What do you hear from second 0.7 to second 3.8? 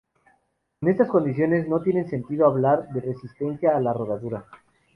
En estas condiciones no tienen sentido hablar de resistencia a